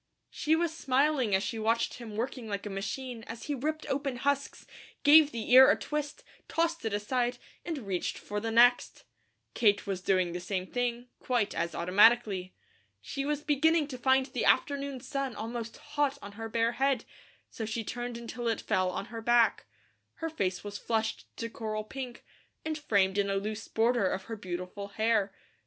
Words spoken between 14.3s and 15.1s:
afternoon